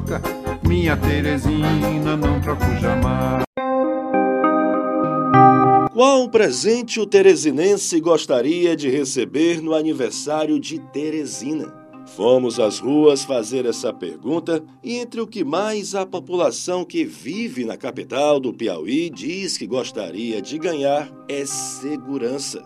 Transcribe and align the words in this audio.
troca. 0.00 0.22
Minha 0.66 0.96
Teresina, 0.96 2.16
não 2.16 2.40
troco 2.40 2.64
jamais. 2.80 3.44
Qual 5.92 6.28
presente 6.30 6.98
o 7.00 7.06
teresinense 7.06 8.00
gostaria 8.00 8.74
de 8.74 8.88
receber 8.88 9.60
no 9.60 9.74
aniversário 9.74 10.58
de 10.58 10.78
Teresina? 10.78 11.78
Fomos 12.06 12.58
às 12.58 12.78
ruas 12.78 13.22
fazer 13.22 13.66
essa 13.66 13.92
pergunta 13.92 14.64
e 14.82 14.96
entre 14.96 15.20
o 15.20 15.26
que 15.26 15.44
mais 15.44 15.94
a 15.94 16.06
população 16.06 16.84
que 16.84 17.04
vive 17.04 17.64
na 17.64 17.76
capital 17.76 18.40
do 18.40 18.52
Piauí 18.52 19.10
diz 19.10 19.56
que 19.56 19.66
gostaria 19.66 20.40
de 20.40 20.58
ganhar 20.58 21.08
é 21.28 21.44
segurança. 21.44 22.62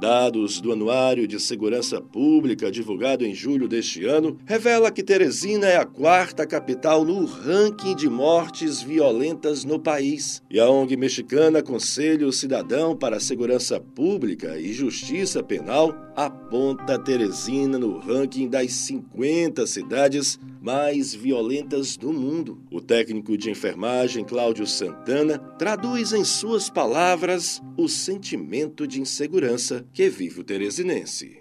Dados 0.00 0.62
do 0.62 0.72
Anuário 0.72 1.28
de 1.28 1.38
Segurança 1.38 2.00
Pública, 2.00 2.70
divulgado 2.70 3.22
em 3.22 3.34
julho 3.34 3.68
deste 3.68 4.06
ano, 4.06 4.38
revela 4.46 4.90
que 4.90 5.02
Teresina 5.02 5.66
é 5.66 5.76
a 5.76 5.84
quarta 5.84 6.46
capital 6.46 7.04
no 7.04 7.26
ranking 7.26 7.94
de 7.94 8.08
mortes 8.08 8.80
violentas 8.80 9.62
no 9.62 9.78
país. 9.78 10.42
E 10.50 10.58
a 10.58 10.70
ONG 10.70 10.96
mexicana 10.96 11.62
Conselho 11.62 12.32
Cidadão 12.32 12.96
para 12.96 13.18
a 13.18 13.20
Segurança 13.20 13.78
Pública 13.78 14.58
e 14.58 14.72
Justiça 14.72 15.42
Penal 15.42 15.94
aponta 16.16 16.98
Teresina 16.98 17.78
no 17.78 17.98
ranking 17.98 18.48
das 18.48 18.72
50 18.72 19.66
cidades 19.66 20.40
mais 20.60 21.14
violentas 21.14 21.96
do 21.96 22.12
mundo. 22.12 22.58
O 22.70 22.80
técnico 22.80 23.36
de 23.36 23.50
enfermagem 23.50 24.24
Cláudio 24.24 24.66
Santana 24.66 25.38
traduz 25.58 26.12
em 26.12 26.24
suas 26.24 26.68
palavras 26.68 27.62
o 27.76 27.88
sentimento 27.88 28.86
de 28.86 29.00
insegurança 29.00 29.86
que 29.92 30.08
vive 30.08 30.40
o 30.40 30.44
teresinense. 30.44 31.38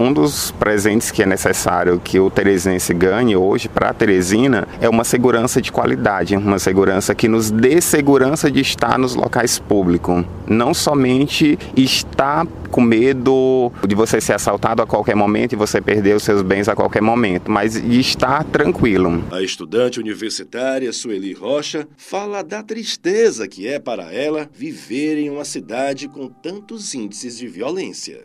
Um 0.00 0.14
dos 0.14 0.50
presentes 0.52 1.10
que 1.10 1.22
é 1.22 1.26
necessário 1.26 2.00
que 2.02 2.18
o 2.18 2.30
teresense 2.30 2.94
ganhe 2.94 3.36
hoje 3.36 3.68
para 3.68 3.90
a 3.90 3.92
Teresina 3.92 4.66
é 4.80 4.88
uma 4.88 5.04
segurança 5.04 5.60
de 5.60 5.70
qualidade, 5.70 6.34
uma 6.34 6.58
segurança 6.58 7.14
que 7.14 7.28
nos 7.28 7.50
dê 7.50 7.82
segurança 7.82 8.50
de 8.50 8.62
estar 8.62 8.98
nos 8.98 9.14
locais 9.14 9.58
públicos. 9.58 10.24
Não 10.48 10.72
somente 10.72 11.58
estar 11.76 12.46
com 12.70 12.80
medo 12.80 13.70
de 13.86 13.94
você 13.94 14.22
ser 14.22 14.32
assaltado 14.32 14.80
a 14.80 14.86
qualquer 14.86 15.14
momento 15.14 15.52
e 15.52 15.56
você 15.56 15.82
perder 15.82 16.16
os 16.16 16.22
seus 16.22 16.40
bens 16.40 16.66
a 16.66 16.74
qualquer 16.74 17.02
momento, 17.02 17.50
mas 17.50 17.74
de 17.74 18.00
estar 18.00 18.42
tranquilo. 18.44 19.22
A 19.30 19.42
estudante 19.42 20.00
universitária 20.00 20.94
Sueli 20.94 21.34
Rocha 21.34 21.86
fala 21.98 22.42
da 22.42 22.62
tristeza 22.62 23.46
que 23.46 23.68
é 23.68 23.78
para 23.78 24.10
ela 24.10 24.48
viver 24.50 25.18
em 25.18 25.28
uma 25.28 25.44
cidade 25.44 26.08
com 26.08 26.26
tantos 26.26 26.94
índices 26.94 27.36
de 27.36 27.46
violência. 27.46 28.22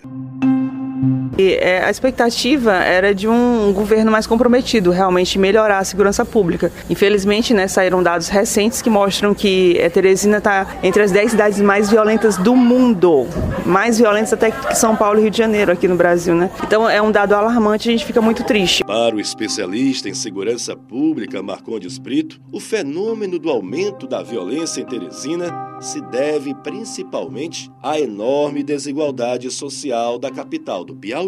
E, 1.37 1.53
é, 1.53 1.83
a 1.83 1.89
expectativa 1.89 2.73
era 2.73 3.13
de 3.13 3.27
um 3.27 3.73
governo 3.73 4.11
mais 4.11 4.25
comprometido, 4.25 4.91
realmente 4.91 5.37
melhorar 5.37 5.79
a 5.79 5.83
segurança 5.83 6.23
pública. 6.23 6.71
Infelizmente, 6.89 7.53
né, 7.53 7.67
saíram 7.67 8.01
dados 8.01 8.29
recentes 8.29 8.81
que 8.81 8.89
mostram 8.89 9.33
que 9.33 9.77
é, 9.79 9.89
Teresina 9.89 10.37
está 10.37 10.67
entre 10.81 11.01
as 11.01 11.11
10 11.11 11.31
cidades 11.31 11.61
mais 11.61 11.89
violentas 11.89 12.37
do 12.37 12.55
mundo, 12.55 13.27
mais 13.65 13.97
violentas 13.97 14.33
até 14.33 14.51
que 14.51 14.75
São 14.75 14.95
Paulo 14.95 15.19
e 15.19 15.23
Rio 15.23 15.31
de 15.31 15.37
Janeiro 15.37 15.71
aqui 15.71 15.87
no 15.87 15.95
Brasil, 15.95 16.33
né? 16.33 16.49
Então 16.63 16.89
é 16.89 17.01
um 17.01 17.11
dado 17.11 17.33
alarmante, 17.33 17.89
a 17.89 17.91
gente 17.91 18.05
fica 18.05 18.21
muito 18.21 18.43
triste. 18.43 18.83
Para 18.83 19.15
o 19.15 19.19
especialista 19.19 20.09
em 20.09 20.13
segurança 20.13 20.75
pública 20.75 21.41
Marcondes 21.41 21.97
Brito, 21.97 22.39
o 22.51 22.59
fenômeno 22.59 23.37
do 23.37 23.49
aumento 23.49 24.07
da 24.07 24.23
violência 24.23 24.81
em 24.81 24.85
Teresina 24.85 25.75
se 25.81 26.01
deve 26.01 26.53
principalmente 26.55 27.69
à 27.81 27.99
enorme 27.99 28.63
desigualdade 28.63 29.51
social 29.51 30.17
da 30.17 30.31
capital 30.31 30.83
do 30.83 30.95
Piauí. 30.95 31.24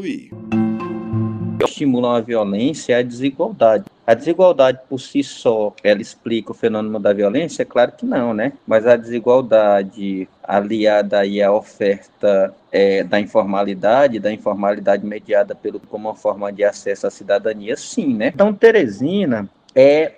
Estimulam 1.66 2.16
a 2.16 2.22
violência 2.22 2.94
é 2.94 3.00
a 3.00 3.02
desigualdade. 3.02 3.86
A 4.06 4.14
desigualdade 4.14 4.80
por 4.88 5.00
si 5.00 5.24
só, 5.24 5.74
ela 5.84 6.02
explica 6.02 6.52
o 6.52 6.56
fenômeno 6.56 7.00
da 7.00 7.12
violência? 7.12 7.64
É 7.64 7.66
claro 7.66 7.92
que 7.92 8.06
não, 8.06 8.34
né? 8.34 8.54
Mas 8.66 8.88
a 8.88 8.96
desigualdade 8.96 10.30
aliada 10.44 11.20
aí 11.20 11.42
à 11.42 11.52
oferta 11.52 12.54
é, 12.72 13.04
da 13.04 13.20
informalidade, 13.20 14.20
da 14.20 14.32
informalidade 14.32 15.06
mediada 15.06 15.54
pelo, 15.54 15.80
como 15.80 16.08
uma 16.08 16.16
forma 16.16 16.54
de 16.54 16.64
acesso 16.64 17.06
à 17.06 17.12
cidadania, 17.12 17.76
sim, 17.76 18.14
né? 18.14 18.32
Então, 18.34 18.54
Teresina 18.54 19.50
é 19.76 20.14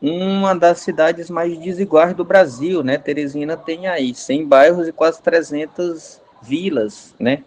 uma 0.00 0.54
das 0.54 0.80
cidades 0.80 1.28
mais 1.28 1.58
desiguais 1.58 2.14
do 2.14 2.24
Brasil, 2.24 2.82
né? 2.82 2.98
Teresina 2.98 3.56
tem 3.56 3.86
aí 3.86 4.14
100 4.14 4.46
bairros 4.46 4.88
e 4.88 4.92
quase 4.92 5.20
300 5.20 6.20
vilas, 6.42 7.14
né? 7.18 7.42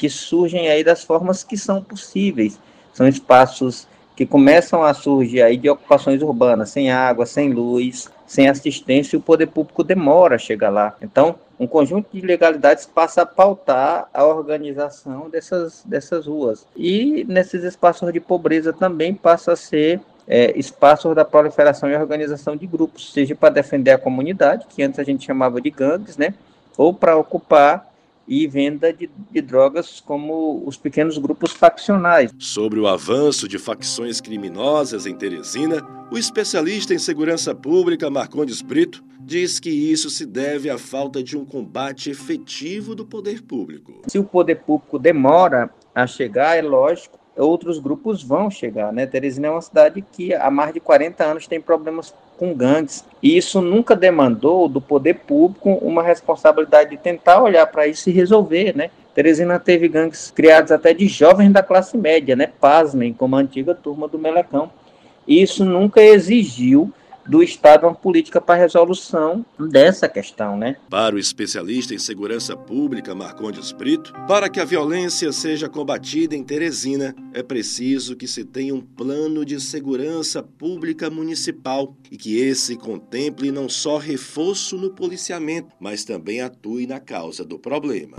Que 0.00 0.08
surgem 0.08 0.70
aí 0.70 0.82
das 0.82 1.04
formas 1.04 1.44
que 1.44 1.58
são 1.58 1.82
possíveis. 1.82 2.58
São 2.94 3.06
espaços 3.06 3.86
que 4.16 4.24
começam 4.24 4.82
a 4.82 4.94
surgir 4.94 5.42
aí 5.42 5.58
de 5.58 5.68
ocupações 5.68 6.22
urbanas, 6.22 6.70
sem 6.70 6.90
água, 6.90 7.26
sem 7.26 7.52
luz, 7.52 8.08
sem 8.26 8.48
assistência, 8.48 9.14
e 9.14 9.18
o 9.18 9.22
poder 9.22 9.48
público 9.48 9.84
demora 9.84 10.36
a 10.36 10.38
chegar 10.38 10.70
lá. 10.70 10.96
Então, 11.02 11.34
um 11.58 11.66
conjunto 11.66 12.08
de 12.10 12.22
legalidades 12.22 12.86
passa 12.86 13.20
a 13.20 13.26
pautar 13.26 14.08
a 14.14 14.24
organização 14.24 15.28
dessas, 15.28 15.82
dessas 15.84 16.26
ruas. 16.26 16.66
E 16.74 17.26
nesses 17.28 17.62
espaços 17.62 18.10
de 18.10 18.20
pobreza 18.20 18.72
também 18.72 19.12
passa 19.12 19.52
a 19.52 19.56
ser 19.56 20.00
é, 20.26 20.58
espaços 20.58 21.14
da 21.14 21.24
proliferação 21.24 21.90
e 21.90 21.94
organização 21.94 22.56
de 22.56 22.66
grupos, 22.66 23.12
seja 23.12 23.34
para 23.34 23.50
defender 23.50 23.90
a 23.90 23.98
comunidade, 23.98 24.64
que 24.70 24.82
antes 24.82 24.98
a 24.98 25.04
gente 25.04 25.26
chamava 25.26 25.60
de 25.60 25.68
gangues, 25.68 26.16
né, 26.16 26.32
ou 26.78 26.94
para 26.94 27.16
ocupar 27.16 27.89
e 28.30 28.46
venda 28.46 28.92
de, 28.92 29.10
de, 29.28 29.40
drogas 29.40 30.00
como 30.00 30.62
os 30.64 30.76
pequenos 30.76 31.18
grupos 31.18 31.50
faccionais. 31.50 32.30
Sobre 32.38 32.78
o 32.78 32.86
avanço 32.86 33.48
de 33.48 33.58
facções 33.58 34.20
criminosas 34.20 35.04
em 35.04 35.16
Teresina, 35.16 35.84
o 36.12 36.16
especialista 36.16 36.94
em 36.94 36.98
segurança 36.98 37.52
pública 37.56 38.08
Marcondes 38.08 38.62
Brito 38.62 39.02
diz 39.18 39.58
que 39.58 39.70
isso 39.70 40.08
se 40.08 40.24
deve 40.24 40.70
à 40.70 40.78
falta 40.78 41.24
de 41.24 41.36
um 41.36 41.44
combate 41.44 42.08
efetivo 42.10 42.94
do 42.94 43.04
poder 43.04 43.42
público. 43.42 44.00
Se 44.06 44.18
o 44.18 44.24
poder 44.24 44.60
público 44.60 44.96
demora 44.96 45.68
a 45.92 46.06
chegar, 46.06 46.56
é 46.56 46.62
lógico 46.62 47.18
outros 47.36 47.78
grupos 47.78 48.22
vão 48.22 48.50
chegar, 48.50 48.92
né? 48.92 49.06
Teresina 49.06 49.48
é 49.48 49.50
uma 49.50 49.62
cidade 49.62 50.02
que 50.02 50.34
há 50.34 50.50
mais 50.50 50.72
de 50.72 50.80
40 50.80 51.24
anos 51.24 51.46
tem 51.46 51.60
problemas 51.60 52.14
com 52.40 52.54
gangues, 52.54 53.04
e 53.22 53.36
isso 53.36 53.60
nunca 53.60 53.94
demandou 53.94 54.66
do 54.66 54.80
poder 54.80 55.12
público 55.26 55.72
uma 55.82 56.02
responsabilidade 56.02 56.88
de 56.88 56.96
tentar 56.96 57.42
olhar 57.42 57.66
para 57.66 57.86
isso 57.86 58.08
e 58.08 58.12
resolver, 58.14 58.74
né? 58.74 58.90
Teresina 59.14 59.58
teve 59.58 59.86
gangues 59.88 60.30
criados 60.30 60.72
até 60.72 60.94
de 60.94 61.06
jovens 61.06 61.52
da 61.52 61.62
classe 61.62 61.98
média, 61.98 62.34
né? 62.34 62.50
Pasmem, 62.58 63.12
como 63.12 63.36
a 63.36 63.40
antiga 63.40 63.74
turma 63.74 64.08
do 64.08 64.18
Melecão. 64.18 64.70
E 65.28 65.42
isso 65.42 65.66
nunca 65.66 66.02
exigiu 66.02 66.90
do 67.26 67.42
Estado 67.42 67.86
uma 67.86 67.94
política 67.94 68.40
para 68.40 68.54
a 68.54 68.58
resolução 68.58 69.44
dessa 69.58 70.08
questão, 70.08 70.56
né? 70.56 70.76
Para 70.88 71.14
o 71.14 71.18
especialista 71.18 71.94
em 71.94 71.98
segurança 71.98 72.56
pública 72.56 73.14
Marcondes 73.14 73.72
Brito, 73.72 74.12
para 74.26 74.48
que 74.48 74.60
a 74.60 74.64
violência 74.64 75.32
seja 75.32 75.68
combatida 75.68 76.34
em 76.34 76.42
Teresina, 76.42 77.14
é 77.32 77.42
preciso 77.42 78.16
que 78.16 78.26
se 78.26 78.44
tenha 78.44 78.74
um 78.74 78.80
plano 78.80 79.44
de 79.44 79.60
segurança 79.60 80.42
pública 80.42 81.10
municipal 81.10 81.94
e 82.10 82.16
que 82.16 82.38
esse 82.38 82.76
contemple 82.76 83.50
não 83.50 83.68
só 83.68 83.98
reforço 83.98 84.76
no 84.76 84.90
policiamento, 84.90 85.68
mas 85.78 86.04
também 86.04 86.40
atue 86.40 86.86
na 86.86 87.00
causa 87.00 87.44
do 87.44 87.58
problema. 87.58 88.16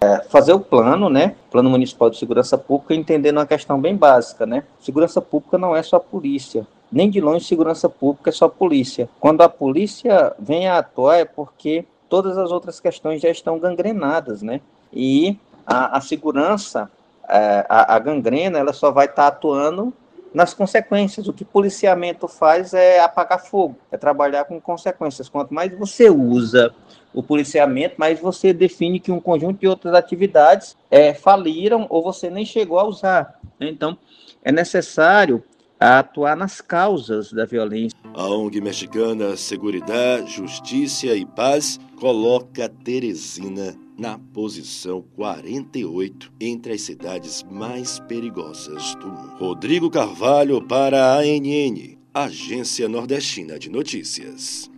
É, 0.00 0.22
fazer 0.28 0.52
o 0.52 0.60
plano, 0.60 1.10
né? 1.10 1.34
Plano 1.50 1.68
Municipal 1.68 2.08
de 2.08 2.18
Segurança 2.18 2.56
Pública, 2.56 2.94
entendendo 2.94 3.38
uma 3.38 3.46
questão 3.46 3.80
bem 3.80 3.96
básica, 3.96 4.46
né? 4.46 4.62
Segurança 4.78 5.20
pública 5.20 5.58
não 5.58 5.74
é 5.74 5.82
só 5.82 5.98
polícia, 5.98 6.66
nem 6.90 7.10
de 7.10 7.20
longe 7.20 7.44
segurança 7.44 7.88
pública 7.88 8.30
é 8.30 8.32
só 8.32 8.48
polícia. 8.48 9.08
Quando 9.20 9.42
a 9.42 9.48
polícia 9.48 10.32
vem 10.38 10.68
a 10.68 10.78
atuar 10.78 11.18
é 11.18 11.24
porque 11.24 11.84
todas 12.08 12.38
as 12.38 12.50
outras 12.50 12.80
questões 12.80 13.20
já 13.20 13.28
estão 13.28 13.58
gangrenadas, 13.58 14.42
né? 14.42 14.60
E 14.92 15.38
a, 15.66 15.98
a 15.98 16.00
segurança, 16.00 16.90
é, 17.28 17.66
a, 17.68 17.94
a, 17.94 17.98
gangrena, 17.98 18.58
ela 18.58 18.72
só 18.72 18.90
vai 18.90 19.06
estar 19.06 19.22
tá 19.22 19.28
atuando 19.28 19.92
nas 20.32 20.54
consequências. 20.54 21.28
O 21.28 21.32
que 21.32 21.44
policiamento 21.44 22.26
faz 22.26 22.72
é 22.72 23.00
apagar 23.00 23.44
fogo, 23.44 23.76
é 23.92 23.96
trabalhar 23.96 24.44
com 24.44 24.60
consequências. 24.60 25.28
Quanto 25.28 25.52
mais 25.52 25.76
você 25.76 26.08
usa 26.08 26.74
o 27.12 27.22
policiamento, 27.22 27.96
mais 27.98 28.18
você 28.18 28.52
define 28.52 29.00
que 29.00 29.12
um 29.12 29.20
conjunto 29.20 29.60
de 29.60 29.68
outras 29.68 29.94
atividades 29.94 30.76
é, 30.90 31.12
faliram 31.12 31.86
ou 31.90 32.02
você 32.02 32.30
nem 32.30 32.46
chegou 32.46 32.78
a 32.78 32.84
usar. 32.86 33.38
Então, 33.60 33.98
é 34.42 34.52
necessário 34.52 35.42
a 35.80 36.00
atuar 36.00 36.36
nas 36.36 36.60
causas 36.60 37.32
da 37.32 37.44
violência. 37.44 37.98
A 38.14 38.26
ONG 38.28 38.60
mexicana 38.60 39.36
Seguridade, 39.36 40.32
Justiça 40.32 41.06
e 41.14 41.24
Paz 41.24 41.78
coloca 41.96 42.68
Teresina 42.68 43.76
na 43.96 44.18
posição 44.32 45.02
48 45.16 46.32
entre 46.40 46.72
as 46.72 46.82
cidades 46.82 47.44
mais 47.50 47.98
perigosas 48.00 48.94
do 48.96 49.08
mundo. 49.08 49.36
Rodrigo 49.38 49.90
Carvalho 49.90 50.62
para 50.62 51.14
a 51.14 51.18
ANN, 51.18 51.98
Agência 52.14 52.88
Nordestina 52.88 53.58
de 53.58 53.68
Notícias. 53.68 54.70